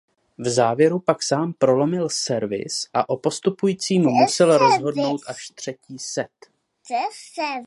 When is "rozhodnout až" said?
4.57-5.49